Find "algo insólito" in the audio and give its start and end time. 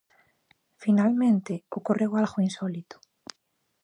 2.21-2.97